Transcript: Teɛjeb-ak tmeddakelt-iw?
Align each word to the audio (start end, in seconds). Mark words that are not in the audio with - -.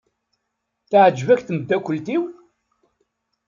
Teɛjeb-ak 0.89 1.41
tmeddakelt-iw? 1.43 2.23